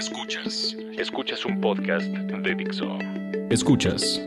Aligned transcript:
Escuchas. 0.00 0.74
Escuchas 0.96 1.44
un 1.44 1.60
podcast 1.60 2.06
de 2.06 2.54
Dixo. 2.54 2.98
Escuchas. 3.50 4.18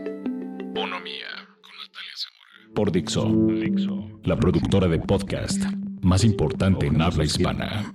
Bonomía 0.72 1.26
con 1.64 1.72
Natalia 1.82 2.14
Zamora. 2.16 2.74
Por 2.76 2.92
Dixo. 2.92 3.26
Dixo. 3.60 4.20
La 4.24 4.38
productora 4.38 4.88
de 4.88 5.00
podcast 5.00 5.64
más 6.04 6.24
importante 6.24 6.86
en 6.86 7.02
habla 7.02 7.24
hispana. 7.24 7.92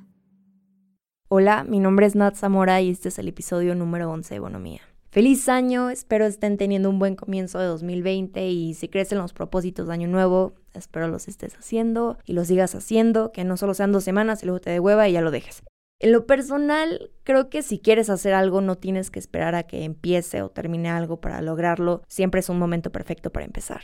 Hola, 1.28 1.62
mi 1.62 1.78
nombre 1.78 2.06
es 2.06 2.16
Nat 2.16 2.34
Zamora 2.34 2.80
y 2.80 2.90
este 2.90 3.10
es 3.10 3.18
el 3.20 3.28
episodio 3.28 3.76
número 3.76 4.10
11 4.10 4.34
de 4.34 4.40
Bonomía. 4.40 4.80
Feliz 5.12 5.48
año, 5.48 5.88
espero 5.88 6.26
estén 6.26 6.56
teniendo 6.56 6.90
un 6.90 6.98
buen 6.98 7.14
comienzo 7.14 7.60
de 7.60 7.66
2020 7.66 8.44
y 8.48 8.74
si 8.74 8.88
crees 8.88 9.12
en 9.12 9.18
los 9.18 9.32
propósitos 9.32 9.86
de 9.86 9.92
año 9.92 10.08
nuevo, 10.08 10.54
espero 10.74 11.06
los 11.06 11.28
estés 11.28 11.54
haciendo 11.54 12.18
y 12.24 12.32
los 12.32 12.48
sigas 12.48 12.74
haciendo, 12.74 13.30
que 13.30 13.44
no 13.44 13.56
solo 13.56 13.72
sean 13.74 13.92
dos 13.92 14.02
semanas 14.02 14.42
y 14.42 14.46
luego 14.46 14.60
te 14.60 14.70
de 14.70 14.80
hueva 14.80 15.08
y 15.08 15.12
ya 15.12 15.20
lo 15.20 15.30
dejes. 15.30 15.62
En 16.00 16.12
lo 16.12 16.26
personal, 16.26 17.10
creo 17.24 17.50
que 17.50 17.62
si 17.62 17.78
quieres 17.78 18.08
hacer 18.10 18.34
algo 18.34 18.60
no 18.60 18.76
tienes 18.76 19.10
que 19.10 19.18
esperar 19.18 19.54
a 19.54 19.64
que 19.64 19.84
empiece 19.84 20.42
o 20.42 20.50
termine 20.50 20.88
algo 20.90 21.20
para 21.20 21.42
lograrlo, 21.42 22.02
siempre 22.06 22.40
es 22.40 22.48
un 22.48 22.58
momento 22.58 22.92
perfecto 22.92 23.30
para 23.30 23.46
empezar. 23.46 23.80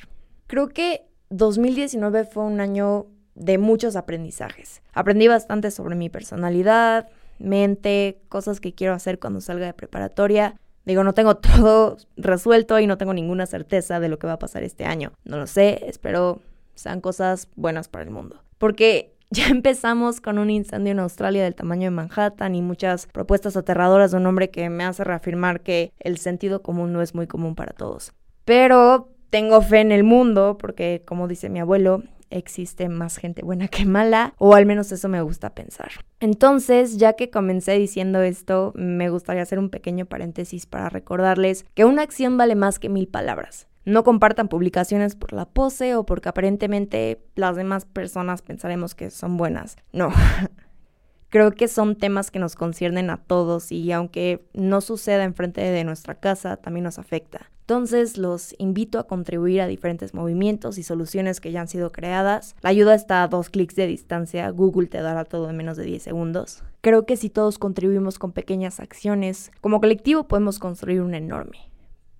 Creo 0.46 0.68
que 0.68 1.08
2019 1.30 2.24
fue 2.24 2.44
un 2.44 2.60
año 2.60 3.06
de 3.34 3.58
muchos 3.58 3.96
aprendizajes. 3.96 4.82
Aprendí 4.92 5.26
bastante 5.26 5.70
sobre 5.72 5.96
mi 5.96 6.08
personalidad, 6.08 7.08
mente, 7.38 8.20
cosas 8.28 8.60
que 8.60 8.74
quiero 8.74 8.94
hacer 8.94 9.18
cuando 9.18 9.40
salga 9.40 9.66
de 9.66 9.74
preparatoria 9.74 10.54
Digo, 10.84 11.02
no 11.02 11.14
tengo 11.14 11.36
todo 11.36 11.96
resuelto 12.16 12.78
y 12.78 12.86
no 12.86 12.98
tengo 12.98 13.14
ninguna 13.14 13.46
certeza 13.46 14.00
de 14.00 14.08
lo 14.08 14.18
que 14.18 14.26
va 14.26 14.34
a 14.34 14.38
pasar 14.38 14.62
este 14.62 14.84
año. 14.84 15.12
No 15.24 15.38
lo 15.38 15.46
sé, 15.46 15.84
espero 15.86 16.40
sean 16.74 17.00
cosas 17.00 17.48
buenas 17.54 17.88
para 17.88 18.04
el 18.04 18.10
mundo. 18.10 18.42
Porque 18.58 19.13
ya 19.34 19.48
empezamos 19.48 20.20
con 20.20 20.38
un 20.38 20.48
incendio 20.48 20.92
en 20.92 21.00
Australia 21.00 21.44
del 21.44 21.54
tamaño 21.54 21.84
de 21.84 21.90
Manhattan 21.90 22.54
y 22.54 22.62
muchas 22.62 23.06
propuestas 23.06 23.56
aterradoras 23.56 24.12
de 24.12 24.18
un 24.18 24.26
hombre 24.26 24.50
que 24.50 24.70
me 24.70 24.84
hace 24.84 25.04
reafirmar 25.04 25.60
que 25.60 25.92
el 25.98 26.18
sentido 26.18 26.62
común 26.62 26.92
no 26.92 27.02
es 27.02 27.14
muy 27.14 27.26
común 27.26 27.54
para 27.54 27.72
todos. 27.72 28.12
Pero 28.44 29.10
tengo 29.30 29.60
fe 29.60 29.80
en 29.80 29.92
el 29.92 30.04
mundo 30.04 30.56
porque, 30.58 31.02
como 31.04 31.28
dice 31.28 31.48
mi 31.50 31.58
abuelo, 31.58 32.02
existe 32.30 32.88
más 32.88 33.16
gente 33.16 33.42
buena 33.42 33.68
que 33.68 33.84
mala, 33.84 34.34
o 34.38 34.54
al 34.54 34.66
menos 34.66 34.90
eso 34.92 35.08
me 35.08 35.22
gusta 35.22 35.50
pensar. 35.50 35.90
Entonces, 36.20 36.96
ya 36.96 37.14
que 37.14 37.30
comencé 37.30 37.72
diciendo 37.72 38.22
esto, 38.22 38.72
me 38.76 39.10
gustaría 39.10 39.42
hacer 39.42 39.58
un 39.58 39.70
pequeño 39.70 40.06
paréntesis 40.06 40.66
para 40.66 40.88
recordarles 40.88 41.64
que 41.74 41.84
una 41.84 42.02
acción 42.02 42.36
vale 42.36 42.54
más 42.54 42.78
que 42.78 42.88
mil 42.88 43.08
palabras. 43.08 43.68
No 43.84 44.02
compartan 44.02 44.48
publicaciones 44.48 45.14
por 45.14 45.32
la 45.32 45.44
pose 45.44 45.94
o 45.94 46.04
porque 46.04 46.28
aparentemente 46.28 47.22
las 47.34 47.56
demás 47.56 47.84
personas 47.84 48.42
pensaremos 48.42 48.94
que 48.94 49.10
son 49.10 49.36
buenas. 49.36 49.76
No. 49.92 50.10
Creo 51.28 51.50
que 51.50 51.66
son 51.66 51.96
temas 51.96 52.30
que 52.30 52.38
nos 52.38 52.54
conciernen 52.54 53.10
a 53.10 53.16
todos 53.16 53.72
y 53.72 53.90
aunque 53.90 54.46
no 54.54 54.80
suceda 54.80 55.24
enfrente 55.24 55.60
de 55.60 55.82
nuestra 55.82 56.14
casa, 56.14 56.56
también 56.56 56.84
nos 56.84 57.00
afecta. 57.00 57.50
Entonces 57.62 58.18
los 58.18 58.54
invito 58.58 58.98
a 58.98 59.06
contribuir 59.06 59.62
a 59.62 59.66
diferentes 59.66 60.14
movimientos 60.14 60.78
y 60.78 60.82
soluciones 60.82 61.40
que 61.40 61.50
ya 61.50 61.62
han 61.62 61.68
sido 61.68 61.90
creadas. 61.92 62.54
La 62.60 62.70
ayuda 62.70 62.94
está 62.94 63.22
a 63.22 63.28
dos 63.28 63.48
clics 63.48 63.74
de 63.74 63.86
distancia, 63.86 64.50
Google 64.50 64.86
te 64.86 65.00
dará 65.00 65.24
todo 65.24 65.50
en 65.50 65.56
menos 65.56 65.76
de 65.76 65.84
10 65.84 66.02
segundos. 66.02 66.62
Creo 66.82 67.04
que 67.04 67.16
si 67.16 67.30
todos 67.30 67.58
contribuimos 67.58 68.18
con 68.18 68.32
pequeñas 68.32 68.80
acciones, 68.80 69.50
como 69.60 69.80
colectivo 69.80 70.28
podemos 70.28 70.58
construir 70.58 71.00
un 71.00 71.14
enorme. 71.14 71.70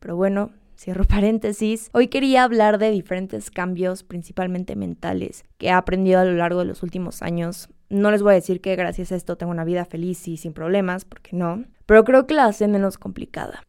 Pero 0.01 0.17
bueno, 0.17 0.51
Cierro 0.77 1.05
paréntesis. 1.09 1.91
Hoy 1.93 2.09
quería 2.09 2.45
hablar 2.45 2.79
de 2.79 2.91
diferentes 2.91 3.51
cambios, 3.51 4.03
principalmente 4.03 4.77
mentales, 4.77 5.45
que 5.59 5.67
he 5.67 5.71
aprendido 5.71 6.21
a 6.21 6.25
lo 6.25 6.33
largo 6.33 6.61
de 6.61 6.67
los 6.67 6.83
últimos 6.83 7.23
años. 7.23 7.69
No 7.89 8.11
les 8.11 8.23
voy 8.23 8.33
a 8.33 8.35
decir 8.35 8.61
que 8.61 8.77
gracias 8.77 9.13
a 9.13 9.17
esto 9.17 9.37
tengo 9.37 9.53
una 9.53 9.65
vida 9.65 9.85
feliz 9.85 10.27
y 10.27 10.37
sin 10.37 10.53
problemas, 10.53 11.05
porque 11.05 11.37
no, 11.37 11.65
pero 11.87 12.05
creo 12.05 12.27
que 12.27 12.35
la 12.35 12.47
hace 12.47 12.67
menos 12.69 12.99
complicada. 12.99 13.63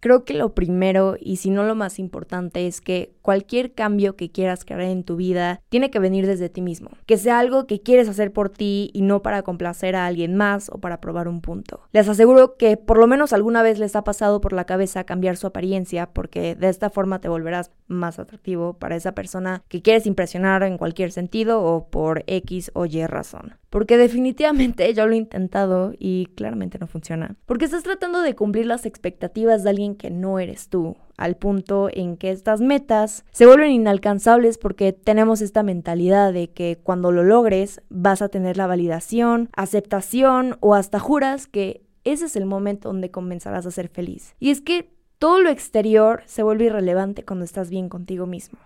Creo 0.00 0.24
que 0.24 0.32
lo 0.32 0.54
primero, 0.54 1.16
y 1.20 1.36
si 1.36 1.50
no 1.50 1.62
lo 1.64 1.74
más 1.74 1.98
importante, 1.98 2.66
es 2.66 2.80
que 2.80 3.12
cualquier 3.20 3.74
cambio 3.74 4.16
que 4.16 4.30
quieras 4.30 4.64
crear 4.64 4.80
en 4.80 5.04
tu 5.04 5.16
vida 5.16 5.60
tiene 5.68 5.90
que 5.90 5.98
venir 5.98 6.26
desde 6.26 6.48
ti 6.48 6.62
mismo. 6.62 6.90
Que 7.04 7.18
sea 7.18 7.38
algo 7.38 7.66
que 7.66 7.82
quieres 7.82 8.08
hacer 8.08 8.32
por 8.32 8.48
ti 8.48 8.90
y 8.94 9.02
no 9.02 9.20
para 9.20 9.42
complacer 9.42 9.94
a 9.96 10.06
alguien 10.06 10.36
más 10.36 10.70
o 10.70 10.78
para 10.78 11.02
probar 11.02 11.28
un 11.28 11.42
punto. 11.42 11.82
Les 11.92 12.08
aseguro 12.08 12.56
que 12.56 12.78
por 12.78 12.98
lo 12.98 13.06
menos 13.06 13.34
alguna 13.34 13.62
vez 13.62 13.78
les 13.78 13.94
ha 13.94 14.02
pasado 14.02 14.40
por 14.40 14.54
la 14.54 14.64
cabeza 14.64 15.04
cambiar 15.04 15.36
su 15.36 15.46
apariencia 15.46 16.06
porque 16.06 16.54
de 16.54 16.70
esta 16.70 16.88
forma 16.88 17.20
te 17.20 17.28
volverás 17.28 17.70
más 17.86 18.18
atractivo 18.18 18.74
para 18.74 18.96
esa 18.96 19.12
persona 19.12 19.62
que 19.68 19.82
quieres 19.82 20.06
impresionar 20.06 20.62
en 20.62 20.78
cualquier 20.78 21.12
sentido 21.12 21.62
o 21.62 21.88
por 21.88 22.24
X 22.26 22.70
o 22.74 22.86
Y 22.86 23.04
razón. 23.06 23.59
Porque 23.70 23.96
definitivamente 23.96 24.92
yo 24.92 25.06
lo 25.06 25.14
he 25.14 25.16
intentado 25.16 25.92
y 25.96 26.26
claramente 26.34 26.78
no 26.78 26.88
funciona. 26.88 27.36
Porque 27.46 27.64
estás 27.64 27.84
tratando 27.84 28.20
de 28.20 28.34
cumplir 28.34 28.66
las 28.66 28.84
expectativas 28.84 29.62
de 29.62 29.70
alguien 29.70 29.94
que 29.94 30.10
no 30.10 30.40
eres 30.40 30.68
tú, 30.68 30.96
al 31.16 31.36
punto 31.36 31.88
en 31.92 32.16
que 32.16 32.30
estas 32.30 32.60
metas 32.60 33.24
se 33.30 33.46
vuelven 33.46 33.70
inalcanzables 33.70 34.58
porque 34.58 34.92
tenemos 34.92 35.40
esta 35.40 35.62
mentalidad 35.62 36.32
de 36.32 36.50
que 36.50 36.80
cuando 36.82 37.12
lo 37.12 37.22
logres 37.22 37.80
vas 37.90 38.22
a 38.22 38.28
tener 38.28 38.56
la 38.56 38.66
validación, 38.66 39.50
aceptación 39.54 40.56
o 40.60 40.74
hasta 40.74 40.98
juras 40.98 41.46
que 41.46 41.82
ese 42.04 42.24
es 42.24 42.36
el 42.36 42.46
momento 42.46 42.88
donde 42.88 43.10
comenzarás 43.10 43.66
a 43.66 43.70
ser 43.70 43.88
feliz. 43.88 44.34
Y 44.40 44.50
es 44.50 44.60
que 44.60 44.90
todo 45.18 45.40
lo 45.40 45.50
exterior 45.50 46.22
se 46.24 46.42
vuelve 46.42 46.64
irrelevante 46.64 47.24
cuando 47.24 47.44
estás 47.44 47.70
bien 47.70 47.88
contigo 47.88 48.26
mismo. 48.26 48.58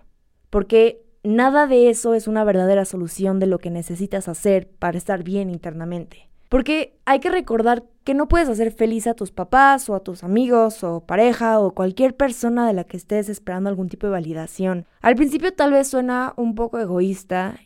Porque 0.49 1.04
nada 1.25 1.67
de 1.67 1.89
eso 1.89 2.13
es 2.13 2.27
una 2.27 2.43
verdadera 2.43 2.85
solución 2.85 3.39
de 3.39 3.47
lo 3.47 3.59
que 3.59 3.69
necesitas 3.69 4.27
hacer 4.27 4.69
para 4.79 4.97
estar 4.97 5.23
bien 5.23 5.49
internamente. 5.49 6.29
Porque 6.49 6.97
hay 7.05 7.19
que 7.19 7.29
recordar 7.29 7.83
que 8.03 8.13
no 8.13 8.27
puedes 8.27 8.47
hacer 8.49 8.71
feliz 8.71 9.07
a 9.07 9.15
tus 9.15 9.31
papás 9.31 9.89
o 9.89 9.95
a 9.95 10.01
tus 10.01 10.23
amigos 10.23 10.83
o 10.83 11.01
pareja 11.01 11.59
o 11.59 11.71
cualquier 11.71 12.15
persona 12.15 12.67
de 12.67 12.73
la 12.73 12.83
que 12.83 12.97
estés 12.97 13.29
esperando 13.29 13.69
algún 13.69 13.89
tipo 13.89 14.07
de 14.07 14.11
validación. 14.11 14.85
Al 15.01 15.15
principio 15.15 15.53
tal 15.53 15.71
vez 15.71 15.87
suena 15.87 16.33
un 16.37 16.55
poco 16.55 16.79
egoísta 16.79 17.59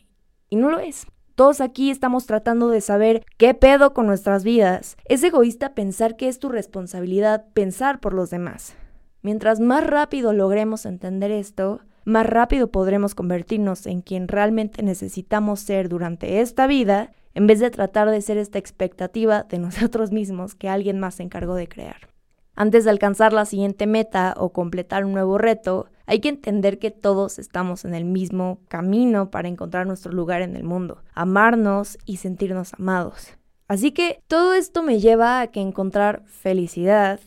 y 0.48 0.56
no 0.56 0.70
lo 0.70 0.78
es. 0.78 1.06
Todos 1.34 1.60
aquí 1.60 1.90
estamos 1.90 2.26
tratando 2.26 2.68
de 2.68 2.80
saber 2.80 3.24
qué 3.38 3.54
pedo 3.54 3.94
con 3.94 4.06
nuestras 4.06 4.44
vidas. 4.44 4.96
Es 5.04 5.22
egoísta 5.22 5.74
pensar 5.74 6.16
que 6.16 6.28
es 6.28 6.38
tu 6.38 6.48
responsabilidad 6.48 7.46
pensar 7.54 8.00
por 8.00 8.12
los 8.12 8.30
demás. 8.30 8.74
Mientras 9.22 9.60
más 9.60 9.86
rápido 9.86 10.32
logremos 10.32 10.86
entender 10.86 11.30
esto, 11.30 11.80
más 12.10 12.26
rápido 12.26 12.70
podremos 12.70 13.14
convertirnos 13.14 13.86
en 13.86 14.02
quien 14.02 14.28
realmente 14.28 14.82
necesitamos 14.82 15.60
ser 15.60 15.88
durante 15.88 16.40
esta 16.40 16.66
vida, 16.66 17.12
en 17.34 17.46
vez 17.46 17.60
de 17.60 17.70
tratar 17.70 18.10
de 18.10 18.20
ser 18.20 18.36
esta 18.36 18.58
expectativa 18.58 19.44
de 19.44 19.58
nosotros 19.60 20.12
mismos 20.12 20.54
que 20.54 20.68
alguien 20.68 20.98
más 20.98 21.16
se 21.16 21.22
encargó 21.22 21.54
de 21.54 21.68
crear. 21.68 22.08
Antes 22.54 22.84
de 22.84 22.90
alcanzar 22.90 23.32
la 23.32 23.46
siguiente 23.46 23.86
meta 23.86 24.34
o 24.36 24.52
completar 24.52 25.04
un 25.06 25.12
nuevo 25.12 25.38
reto, 25.38 25.86
hay 26.04 26.20
que 26.20 26.28
entender 26.28 26.78
que 26.78 26.90
todos 26.90 27.38
estamos 27.38 27.84
en 27.84 27.94
el 27.94 28.04
mismo 28.04 28.58
camino 28.68 29.30
para 29.30 29.48
encontrar 29.48 29.86
nuestro 29.86 30.12
lugar 30.12 30.42
en 30.42 30.56
el 30.56 30.64
mundo, 30.64 31.02
amarnos 31.14 31.96
y 32.04 32.18
sentirnos 32.18 32.74
amados. 32.74 33.38
Así 33.68 33.92
que 33.92 34.20
todo 34.26 34.52
esto 34.52 34.82
me 34.82 34.98
lleva 34.98 35.40
a 35.40 35.46
que 35.46 35.60
encontrar 35.60 36.24
felicidad 36.26 37.20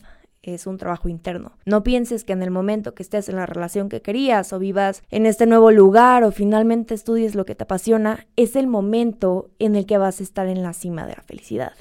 es 0.52 0.66
un 0.66 0.76
trabajo 0.76 1.08
interno. 1.08 1.52
No 1.64 1.82
pienses 1.82 2.24
que 2.24 2.34
en 2.34 2.42
el 2.42 2.50
momento 2.50 2.94
que 2.94 3.02
estés 3.02 3.30
en 3.30 3.36
la 3.36 3.46
relación 3.46 3.88
que 3.88 4.02
querías 4.02 4.52
o 4.52 4.58
vivas 4.58 5.02
en 5.10 5.24
este 5.24 5.46
nuevo 5.46 5.70
lugar 5.70 6.24
o 6.24 6.32
finalmente 6.32 6.92
estudies 6.92 7.34
lo 7.34 7.46
que 7.46 7.54
te 7.54 7.62
apasiona, 7.62 8.26
es 8.36 8.56
el 8.56 8.66
momento 8.66 9.50
en 9.58 9.76
el 9.76 9.86
que 9.86 9.96
vas 9.96 10.20
a 10.20 10.22
estar 10.24 10.48
en 10.48 10.62
la 10.62 10.72
cima 10.72 11.06
de 11.06 11.14
la 11.14 11.22
felicidad. 11.22 11.72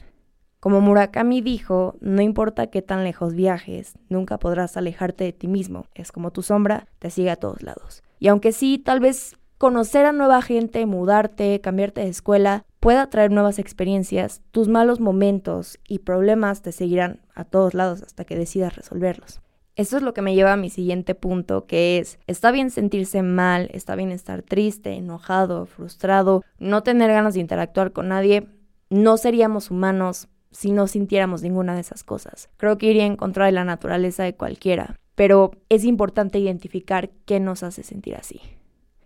Como 0.60 0.80
Murakami 0.80 1.42
dijo, 1.42 1.98
no 2.00 2.22
importa 2.22 2.68
qué 2.68 2.82
tan 2.82 3.04
lejos 3.04 3.34
viajes, 3.34 3.98
nunca 4.08 4.38
podrás 4.38 4.78
alejarte 4.78 5.26
de 5.26 5.34
ti 5.34 5.50
mismo. 5.50 5.88
Es 5.94 6.14
como 6.14 6.32
tu 6.32 6.42
sombra, 6.42 6.88
te 7.00 7.10
sigue 7.10 7.32
a 7.32 7.36
todos 7.36 7.64
lados. 7.64 8.02
Y 8.18 8.30
aunque 8.30 8.54
sí, 8.54 8.78
tal 8.78 9.02
vez 9.02 9.36
conocer 9.58 10.06
a 10.06 10.14
nueva 10.14 10.42
gente, 10.42 10.86
mudarte, 10.86 11.60
cambiarte 11.60 12.00
de 12.00 12.08
escuela, 12.08 12.66
pueda 12.84 13.10
traer 13.10 13.32
nuevas 13.32 13.60
experiencias, 13.60 14.42
tus 14.52 14.68
malos 14.68 15.00
momentos 15.00 15.80
y 15.88 16.00
problemas 16.00 16.62
te 16.62 16.74
seguirán 16.74 17.22
a 17.34 17.46
todos 17.46 17.74
lados 17.74 18.04
hasta 18.04 18.26
que 18.26 18.36
decidas 18.36 18.76
resolverlos. 18.76 19.40
Eso 19.78 19.96
es 19.96 20.04
lo 20.04 20.14
que 20.14 20.22
me 20.22 20.36
lleva 20.36 20.52
a 20.52 20.58
mi 20.58 20.70
siguiente 20.70 21.16
punto, 21.16 21.66
que 21.66 21.98
es, 21.98 22.20
está 22.28 22.52
bien 22.52 22.72
sentirse 22.72 23.24
mal, 23.24 23.70
está 23.72 23.96
bien 23.96 24.12
estar 24.12 24.42
triste, 24.42 24.96
enojado, 24.96 25.66
frustrado, 25.66 26.44
no 26.60 26.84
tener 26.84 27.10
ganas 27.10 27.36
de 27.36 27.40
interactuar 27.40 27.94
con 27.94 28.10
nadie, 28.10 28.50
no 28.90 29.16
seríamos 29.16 29.72
humanos, 29.72 30.28
si 30.52 30.74
no 30.74 30.88
sintiéramos 30.88 31.42
ninguna 31.42 31.76
de 31.76 31.82
esas 31.82 32.04
cosas. 32.04 32.50
Creo 32.58 32.78
que 32.78 32.88
iría 32.88 33.06
en 33.06 33.16
contra 33.16 33.46
de 33.46 33.54
la 33.54 33.64
naturaleza 33.64 34.24
de 34.24 34.36
cualquiera, 34.36 35.00
pero 35.16 35.52
es 35.70 35.86
importante 35.86 36.38
identificar 36.38 37.12
qué 37.26 37.40
nos 37.40 37.64
hace 37.64 37.82
sentir 37.82 38.16
así. 38.16 38.42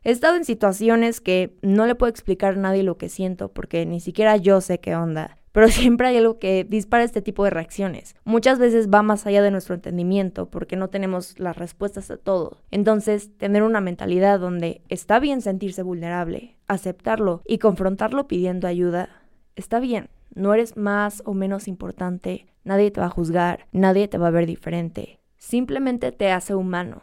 He 0.07 0.11
estado 0.11 0.37
en 0.37 0.45
situaciones 0.45 1.19
que 1.19 1.57
no 1.61 1.85
le 1.85 1.93
puedo 1.93 2.09
explicar 2.09 2.53
a 2.53 2.55
nadie 2.55 2.81
lo 2.81 2.97
que 2.97 3.09
siento 3.09 3.49
porque 3.51 3.85
ni 3.85 3.99
siquiera 3.99 4.37
yo 4.37 4.61
sé 4.61 4.79
qué 4.79 4.95
onda, 4.95 5.37
pero 5.51 5.67
siempre 5.67 6.07
hay 6.07 6.15
algo 6.15 6.39
que 6.39 6.63
dispara 6.63 7.03
este 7.03 7.21
tipo 7.21 7.43
de 7.43 7.49
reacciones. 7.49 8.15
Muchas 8.23 8.57
veces 8.57 8.87
va 8.87 9.01
más 9.01 9.25
allá 9.25 9.41
de 9.41 9.51
nuestro 9.51 9.75
entendimiento 9.75 10.49
porque 10.49 10.77
no 10.77 10.87
tenemos 10.87 11.37
las 11.39 11.57
respuestas 11.57 12.09
a 12.09 12.15
todo. 12.15 12.61
Entonces, 12.71 13.37
tener 13.37 13.63
una 13.63 13.81
mentalidad 13.81 14.39
donde 14.39 14.81
está 14.87 15.19
bien 15.19 15.41
sentirse 15.41 15.83
vulnerable, 15.83 16.55
aceptarlo 16.67 17.41
y 17.45 17.57
confrontarlo 17.57 18.29
pidiendo 18.29 18.69
ayuda, 18.69 19.09
está 19.57 19.81
bien 19.81 20.07
No 20.33 20.53
eres 20.53 20.77
más 20.77 21.21
o 21.25 21.33
menos 21.33 21.67
importante, 21.67 22.47
nadie 22.63 22.91
te 22.91 23.01
va 23.01 23.07
a 23.07 23.09
juzgar, 23.09 23.67
nadie 23.73 24.07
te 24.07 24.17
va 24.17 24.27
a 24.27 24.31
ver 24.31 24.45
diferente. 24.45 25.19
Simplemente 25.35 26.13
te 26.13 26.31
hace 26.31 26.55
humano. 26.55 27.01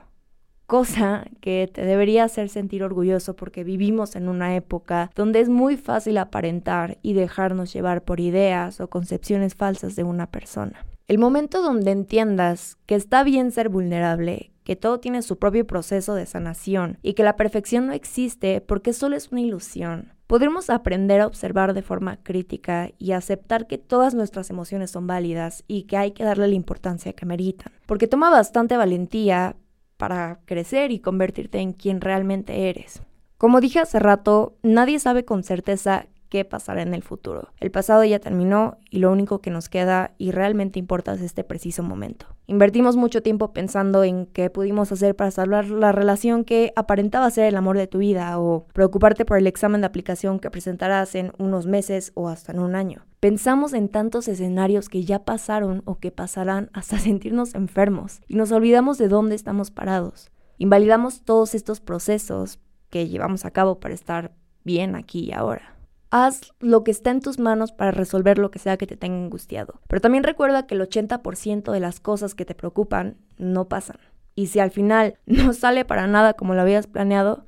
Cosa 0.66 1.26
que 1.40 1.70
te 1.72 1.84
debería 1.84 2.24
hacer 2.24 2.48
sentir 2.48 2.82
orgulloso 2.82 3.36
porque 3.36 3.64
vivimos 3.64 4.16
en 4.16 4.28
una 4.28 4.56
época 4.56 5.10
donde 5.14 5.40
es 5.40 5.48
muy 5.50 5.76
fácil 5.76 6.16
aparentar 6.16 6.98
y 7.02 7.12
dejarnos 7.12 7.72
llevar 7.72 8.02
por 8.02 8.18
ideas 8.18 8.80
o 8.80 8.88
concepciones 8.88 9.54
falsas 9.54 9.94
de 9.94 10.04
una 10.04 10.30
persona. 10.30 10.86
El 11.06 11.18
momento 11.18 11.60
donde 11.60 11.90
entiendas 11.90 12.78
que 12.86 12.94
está 12.94 13.24
bien 13.24 13.50
ser 13.50 13.68
vulnerable, 13.68 14.52
que 14.64 14.74
todo 14.74 15.00
tiene 15.00 15.20
su 15.20 15.38
propio 15.38 15.66
proceso 15.66 16.14
de 16.14 16.24
sanación 16.24 16.96
y 17.02 17.12
que 17.12 17.24
la 17.24 17.36
perfección 17.36 17.86
no 17.86 17.92
existe 17.92 18.62
porque 18.62 18.94
solo 18.94 19.16
es 19.16 19.30
una 19.30 19.42
ilusión, 19.42 20.14
podremos 20.26 20.70
aprender 20.70 21.20
a 21.20 21.26
observar 21.26 21.74
de 21.74 21.82
forma 21.82 22.16
crítica 22.22 22.90
y 22.98 23.12
aceptar 23.12 23.66
que 23.66 23.76
todas 23.76 24.14
nuestras 24.14 24.48
emociones 24.48 24.90
son 24.90 25.06
válidas 25.06 25.62
y 25.68 25.82
que 25.82 25.98
hay 25.98 26.12
que 26.12 26.24
darle 26.24 26.48
la 26.48 26.54
importancia 26.54 27.12
que 27.12 27.26
meritan. 27.26 27.72
Porque 27.84 28.08
toma 28.08 28.30
bastante 28.30 28.78
valentía 28.78 29.56
para 29.96 30.40
crecer 30.44 30.90
y 30.90 31.00
convertirte 31.00 31.58
en 31.58 31.72
quien 31.72 32.00
realmente 32.00 32.68
eres. 32.68 33.02
Como 33.36 33.60
dije 33.60 33.80
hace 33.80 33.98
rato, 33.98 34.56
nadie 34.62 34.98
sabe 34.98 35.24
con 35.24 35.42
certeza 35.42 36.06
qué 36.28 36.44
pasará 36.44 36.82
en 36.82 36.94
el 36.94 37.02
futuro. 37.02 37.48
El 37.60 37.70
pasado 37.70 38.04
ya 38.04 38.18
terminó 38.18 38.78
y 38.90 38.98
lo 38.98 39.10
único 39.10 39.40
que 39.40 39.50
nos 39.50 39.68
queda 39.68 40.12
y 40.18 40.30
realmente 40.30 40.78
importa 40.78 41.14
es 41.14 41.20
este 41.20 41.44
preciso 41.44 41.82
momento. 41.82 42.26
Invertimos 42.46 42.96
mucho 42.96 43.22
tiempo 43.22 43.52
pensando 43.52 44.04
en 44.04 44.26
qué 44.26 44.50
pudimos 44.50 44.92
hacer 44.92 45.16
para 45.16 45.30
salvar 45.30 45.66
la 45.68 45.92
relación 45.92 46.44
que 46.44 46.72
aparentaba 46.76 47.30
ser 47.30 47.46
el 47.46 47.56
amor 47.56 47.78
de 47.78 47.86
tu 47.86 47.98
vida 47.98 48.38
o 48.38 48.66
preocuparte 48.72 49.24
por 49.24 49.38
el 49.38 49.46
examen 49.46 49.80
de 49.80 49.86
aplicación 49.86 50.40
que 50.40 50.50
presentarás 50.50 51.14
en 51.14 51.32
unos 51.38 51.66
meses 51.66 52.12
o 52.14 52.28
hasta 52.28 52.52
en 52.52 52.58
un 52.58 52.74
año. 52.74 53.06
Pensamos 53.20 53.72
en 53.72 53.88
tantos 53.88 54.28
escenarios 54.28 54.90
que 54.90 55.04
ya 55.04 55.24
pasaron 55.24 55.82
o 55.86 55.98
que 55.98 56.10
pasarán 56.10 56.68
hasta 56.74 56.98
sentirnos 57.00 57.54
enfermos 57.54 58.20
y 58.28 58.36
nos 58.36 58.52
olvidamos 58.52 58.98
de 58.98 59.08
dónde 59.08 59.34
estamos 59.34 59.70
parados. 59.70 60.30
Invalidamos 60.58 61.22
todos 61.22 61.54
estos 61.54 61.80
procesos 61.80 62.60
que 62.90 63.08
llevamos 63.08 63.44
a 63.44 63.50
cabo 63.50 63.80
para 63.80 63.94
estar 63.94 64.32
bien 64.62 64.94
aquí 64.94 65.24
y 65.24 65.32
ahora. 65.32 65.74
Haz 66.16 66.54
lo 66.60 66.84
que 66.84 66.92
está 66.92 67.10
en 67.10 67.20
tus 67.20 67.40
manos 67.40 67.72
para 67.72 67.90
resolver 67.90 68.38
lo 68.38 68.52
que 68.52 68.60
sea 68.60 68.76
que 68.76 68.86
te 68.86 68.96
tenga 68.96 69.16
angustiado. 69.16 69.80
Pero 69.88 70.00
también 70.00 70.22
recuerda 70.22 70.64
que 70.64 70.76
el 70.76 70.80
80% 70.80 71.72
de 71.72 71.80
las 71.80 71.98
cosas 71.98 72.36
que 72.36 72.44
te 72.44 72.54
preocupan 72.54 73.16
no 73.36 73.66
pasan. 73.66 73.96
Y 74.36 74.46
si 74.46 74.60
al 74.60 74.70
final 74.70 75.18
no 75.26 75.52
sale 75.54 75.84
para 75.84 76.06
nada 76.06 76.34
como 76.34 76.54
lo 76.54 76.60
habías 76.60 76.86
planeado, 76.86 77.46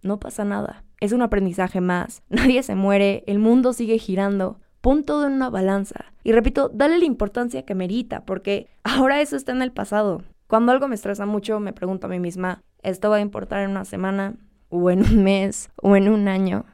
no 0.00 0.18
pasa 0.20 0.46
nada. 0.46 0.84
Es 1.00 1.12
un 1.12 1.20
aprendizaje 1.20 1.82
más. 1.82 2.22
Nadie 2.30 2.62
se 2.62 2.74
muere, 2.74 3.24
el 3.26 3.40
mundo 3.40 3.74
sigue 3.74 3.98
girando. 3.98 4.58
Pon 4.80 5.04
todo 5.04 5.26
en 5.26 5.34
una 5.34 5.50
balanza. 5.50 6.06
Y 6.24 6.32
repito, 6.32 6.70
dale 6.72 6.98
la 6.98 7.04
importancia 7.04 7.66
que 7.66 7.74
merita, 7.74 8.24
porque 8.24 8.70
ahora 8.84 9.20
eso 9.20 9.36
está 9.36 9.52
en 9.52 9.60
el 9.60 9.72
pasado. 9.72 10.22
Cuando 10.46 10.72
algo 10.72 10.88
me 10.88 10.94
estresa 10.94 11.26
mucho, 11.26 11.60
me 11.60 11.74
pregunto 11.74 12.06
a 12.06 12.10
mí 12.10 12.20
misma, 12.20 12.62
¿esto 12.82 13.10
va 13.10 13.16
a 13.16 13.20
importar 13.20 13.64
en 13.64 13.72
una 13.72 13.84
semana? 13.84 14.36
¿O 14.70 14.90
en 14.90 15.00
un 15.00 15.24
mes? 15.24 15.68
¿O 15.76 15.94
en 15.94 16.08
un 16.08 16.26
año? 16.26 16.64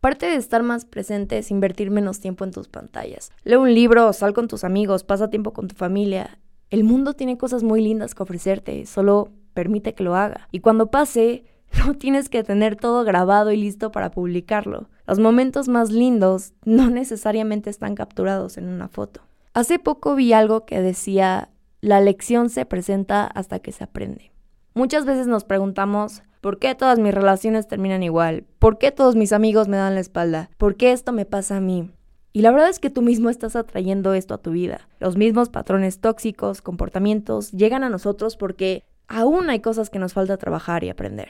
Parte 0.00 0.24
de 0.24 0.36
estar 0.36 0.62
más 0.62 0.86
presente 0.86 1.36
es 1.36 1.50
invertir 1.50 1.90
menos 1.90 2.20
tiempo 2.20 2.44
en 2.44 2.52
tus 2.52 2.68
pantallas. 2.68 3.32
Lee 3.44 3.56
un 3.56 3.74
libro, 3.74 4.10
sal 4.14 4.32
con 4.32 4.48
tus 4.48 4.64
amigos, 4.64 5.04
pasa 5.04 5.28
tiempo 5.28 5.52
con 5.52 5.68
tu 5.68 5.74
familia. 5.74 6.38
El 6.70 6.84
mundo 6.84 7.12
tiene 7.12 7.36
cosas 7.36 7.62
muy 7.62 7.82
lindas 7.82 8.14
que 8.14 8.22
ofrecerte, 8.22 8.86
solo 8.86 9.28
permite 9.52 9.94
que 9.94 10.02
lo 10.02 10.16
haga. 10.16 10.48
Y 10.52 10.60
cuando 10.60 10.90
pase, 10.90 11.44
no 11.86 11.92
tienes 11.92 12.30
que 12.30 12.42
tener 12.42 12.76
todo 12.76 13.04
grabado 13.04 13.52
y 13.52 13.58
listo 13.58 13.92
para 13.92 14.10
publicarlo. 14.10 14.88
Los 15.06 15.18
momentos 15.18 15.68
más 15.68 15.90
lindos 15.90 16.54
no 16.64 16.88
necesariamente 16.88 17.68
están 17.68 17.94
capturados 17.94 18.56
en 18.56 18.68
una 18.68 18.88
foto. 18.88 19.20
Hace 19.52 19.78
poco 19.78 20.14
vi 20.14 20.32
algo 20.32 20.64
que 20.64 20.80
decía, 20.80 21.50
la 21.82 22.00
lección 22.00 22.48
se 22.48 22.64
presenta 22.64 23.26
hasta 23.26 23.58
que 23.58 23.72
se 23.72 23.84
aprende. 23.84 24.32
Muchas 24.72 25.04
veces 25.04 25.26
nos 25.26 25.44
preguntamos, 25.44 26.22
¿Por 26.40 26.58
qué 26.58 26.74
todas 26.74 26.98
mis 26.98 27.14
relaciones 27.14 27.68
terminan 27.68 28.02
igual? 28.02 28.44
¿Por 28.58 28.78
qué 28.78 28.92
todos 28.92 29.14
mis 29.14 29.32
amigos 29.32 29.68
me 29.68 29.76
dan 29.76 29.94
la 29.94 30.00
espalda? 30.00 30.48
¿Por 30.56 30.76
qué 30.76 30.92
esto 30.92 31.12
me 31.12 31.26
pasa 31.26 31.58
a 31.58 31.60
mí? 31.60 31.90
Y 32.32 32.40
la 32.40 32.50
verdad 32.50 32.70
es 32.70 32.78
que 32.78 32.88
tú 32.88 33.02
mismo 33.02 33.28
estás 33.28 33.56
atrayendo 33.56 34.14
esto 34.14 34.32
a 34.32 34.38
tu 34.38 34.52
vida. 34.52 34.88
Los 35.00 35.18
mismos 35.18 35.50
patrones 35.50 36.00
tóxicos, 36.00 36.62
comportamientos, 36.62 37.52
llegan 37.52 37.84
a 37.84 37.90
nosotros 37.90 38.38
porque 38.38 38.84
aún 39.06 39.50
hay 39.50 39.60
cosas 39.60 39.90
que 39.90 39.98
nos 39.98 40.14
falta 40.14 40.38
trabajar 40.38 40.82
y 40.82 40.88
aprender. 40.88 41.28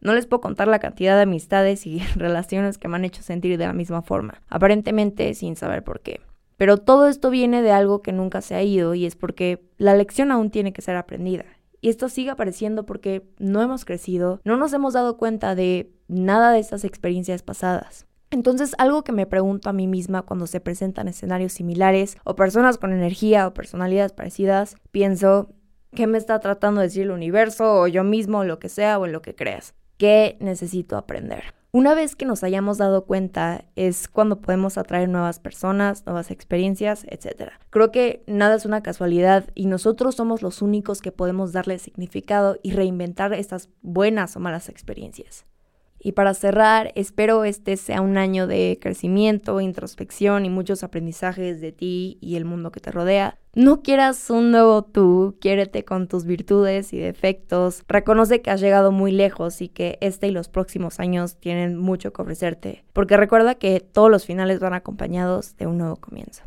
No 0.00 0.14
les 0.14 0.26
puedo 0.26 0.42
contar 0.42 0.68
la 0.68 0.78
cantidad 0.78 1.16
de 1.16 1.22
amistades 1.22 1.84
y 1.84 1.98
relaciones 2.14 2.78
que 2.78 2.86
me 2.86 2.94
han 2.94 3.04
hecho 3.04 3.22
sentir 3.22 3.58
de 3.58 3.66
la 3.66 3.72
misma 3.72 4.02
forma, 4.02 4.42
aparentemente 4.48 5.34
sin 5.34 5.56
saber 5.56 5.82
por 5.82 6.02
qué. 6.02 6.20
Pero 6.56 6.76
todo 6.76 7.08
esto 7.08 7.30
viene 7.30 7.62
de 7.62 7.72
algo 7.72 8.00
que 8.00 8.12
nunca 8.12 8.42
se 8.42 8.54
ha 8.54 8.62
ido 8.62 8.94
y 8.94 9.06
es 9.06 9.16
porque 9.16 9.66
la 9.76 9.96
lección 9.96 10.30
aún 10.30 10.50
tiene 10.50 10.72
que 10.72 10.82
ser 10.82 10.96
aprendida. 10.96 11.44
Y 11.86 11.88
esto 11.88 12.08
sigue 12.08 12.30
apareciendo 12.30 12.84
porque 12.84 13.30
no 13.38 13.62
hemos 13.62 13.84
crecido, 13.84 14.40
no 14.42 14.56
nos 14.56 14.72
hemos 14.72 14.94
dado 14.94 15.16
cuenta 15.16 15.54
de 15.54 15.92
nada 16.08 16.50
de 16.50 16.58
estas 16.58 16.82
experiencias 16.82 17.44
pasadas. 17.44 18.08
Entonces, 18.32 18.74
algo 18.78 19.04
que 19.04 19.12
me 19.12 19.24
pregunto 19.24 19.70
a 19.70 19.72
mí 19.72 19.86
misma 19.86 20.22
cuando 20.22 20.48
se 20.48 20.58
presentan 20.58 21.06
escenarios 21.06 21.52
similares 21.52 22.18
o 22.24 22.34
personas 22.34 22.76
con 22.76 22.92
energía 22.92 23.46
o 23.46 23.54
personalidades 23.54 24.12
parecidas, 24.12 24.74
pienso, 24.90 25.54
¿qué 25.94 26.08
me 26.08 26.18
está 26.18 26.40
tratando 26.40 26.80
de 26.80 26.88
decir 26.88 27.02
el 27.04 27.12
universo 27.12 27.82
o 27.82 27.86
yo 27.86 28.02
mismo, 28.02 28.42
lo 28.42 28.58
que 28.58 28.68
sea 28.68 28.98
o 28.98 29.06
en 29.06 29.12
lo 29.12 29.22
que 29.22 29.36
creas? 29.36 29.76
¿Qué 29.96 30.38
necesito 30.40 30.96
aprender? 30.96 31.54
Una 31.76 31.94
vez 31.94 32.16
que 32.16 32.24
nos 32.24 32.42
hayamos 32.42 32.78
dado 32.78 33.04
cuenta 33.04 33.66
es 33.76 34.08
cuando 34.08 34.40
podemos 34.40 34.78
atraer 34.78 35.10
nuevas 35.10 35.38
personas, 35.40 36.06
nuevas 36.06 36.30
experiencias, 36.30 37.04
etc. 37.10 37.50
Creo 37.68 37.92
que 37.92 38.24
nada 38.26 38.54
es 38.54 38.64
una 38.64 38.82
casualidad 38.82 39.50
y 39.54 39.66
nosotros 39.66 40.14
somos 40.14 40.40
los 40.40 40.62
únicos 40.62 41.02
que 41.02 41.12
podemos 41.12 41.52
darle 41.52 41.78
significado 41.78 42.58
y 42.62 42.72
reinventar 42.72 43.34
estas 43.34 43.68
buenas 43.82 44.34
o 44.36 44.40
malas 44.40 44.70
experiencias. 44.70 45.44
Y 45.98 46.12
para 46.12 46.32
cerrar, 46.32 46.92
espero 46.94 47.44
este 47.44 47.76
sea 47.76 48.00
un 48.00 48.16
año 48.16 48.46
de 48.46 48.78
crecimiento, 48.80 49.60
introspección 49.60 50.46
y 50.46 50.48
muchos 50.48 50.82
aprendizajes 50.82 51.60
de 51.60 51.72
ti 51.72 52.16
y 52.22 52.36
el 52.36 52.46
mundo 52.46 52.72
que 52.72 52.80
te 52.80 52.90
rodea. 52.90 53.38
No 53.56 53.80
quieras 53.80 54.28
un 54.28 54.50
nuevo 54.50 54.82
tú, 54.84 55.38
quiérete 55.40 55.82
con 55.82 56.08
tus 56.08 56.26
virtudes 56.26 56.92
y 56.92 56.98
defectos. 56.98 57.84
Reconoce 57.88 58.42
que 58.42 58.50
has 58.50 58.60
llegado 58.60 58.92
muy 58.92 59.12
lejos 59.12 59.62
y 59.62 59.70
que 59.70 59.96
este 60.02 60.26
y 60.26 60.30
los 60.30 60.50
próximos 60.50 61.00
años 61.00 61.38
tienen 61.38 61.78
mucho 61.78 62.12
que 62.12 62.20
ofrecerte. 62.20 62.84
Porque 62.92 63.16
recuerda 63.16 63.54
que 63.54 63.80
todos 63.80 64.10
los 64.10 64.26
finales 64.26 64.60
van 64.60 64.74
acompañados 64.74 65.56
de 65.56 65.66
un 65.66 65.78
nuevo 65.78 65.96
comienzo. 65.96 66.42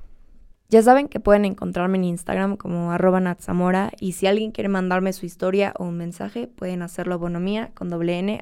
Ya 0.69 0.83
saben 0.83 1.07
que 1.07 1.19
pueden 1.19 1.45
encontrarme 1.45 1.97
en 1.97 2.03
Instagram 2.03 2.57
como 2.57 2.91
arroba 2.91 3.19
natzamora 3.19 3.91
y 3.99 4.11
si 4.11 4.27
alguien 4.27 4.51
quiere 4.51 4.69
mandarme 4.69 5.11
su 5.11 5.25
historia 5.25 5.73
o 5.79 5.85
un 5.85 5.97
mensaje 5.97 6.45
pueden 6.45 6.83
hacerlo 6.83 7.15
a 7.15 7.17
bonomía 7.17 7.71
con 7.73 7.89
doble. 7.89 8.39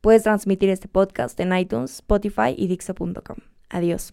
Puedes 0.00 0.24
transmitir 0.24 0.70
este 0.70 0.88
podcast 0.88 1.38
en 1.38 1.56
iTunes, 1.56 1.92
Spotify 1.92 2.52
y 2.56 2.66
Dixo.com. 2.66 3.36
Adiós. 3.68 4.12